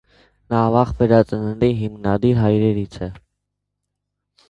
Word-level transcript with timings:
Նա 0.53 0.61
վաղ 0.75 0.93
վերածննդի 1.01 1.71
հիմնադիր 1.83 2.43
հայրերից 2.47 3.01
է։ 3.11 3.15